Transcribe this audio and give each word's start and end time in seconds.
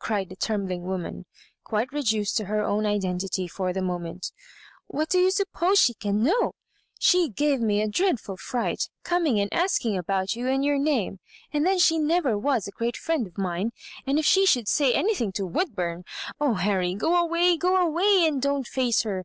cried 0.00 0.28
the 0.28 0.34
trembling 0.34 0.82
woman, 0.82 1.24
quite 1.62 1.92
reduced 1.92 2.36
to 2.36 2.46
her 2.46 2.64
own 2.64 2.84
identity 2.84 3.46
for 3.46 3.72
the 3.72 3.80
moment 3.80 4.32
"What 4.88 5.08
do 5.08 5.20
you 5.20 5.30
sup 5.30 5.46
pose 5.54 5.78
she 5.78 5.94
can 5.94 6.20
know? 6.24 6.54
She 6.98 7.28
gave 7.28 7.60
me 7.60 7.80
a 7.80 7.86
dreadful 7.86 8.38
fright, 8.38 8.88
coming 9.04 9.38
and 9.38 9.54
asking 9.54 9.96
about 9.96 10.34
you 10.34 10.48
and 10.48 10.64
your 10.64 10.78
name. 10.78 11.20
And 11.52 11.64
then 11.64 11.78
she 11.78 11.96
never 11.96 12.36
was 12.36 12.66
a 12.66 12.72
great 12.72 12.96
friend 12.96 13.24
of 13.24 13.38
mine— 13.38 13.70
and 14.04 14.18
if 14.18 14.24
she 14.24 14.46
should 14.46 14.66
say 14.66 14.92
anything 14.92 15.30
to 15.34 15.46
Woodburn 15.46 16.02
I 16.26 16.32
Oh, 16.44 16.54
Harry, 16.54 16.96
go 16.96 17.14
away, 17.16 17.56
go 17.56 17.76
away, 17.76 18.26
and 18.26 18.42
don't 18.42 18.66
fjAoe 18.66 19.04
her. 19.04 19.24